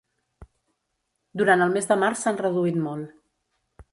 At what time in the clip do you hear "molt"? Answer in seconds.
2.89-3.15